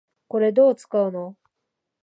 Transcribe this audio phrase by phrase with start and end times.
[0.27, 1.37] これ、どう使うの？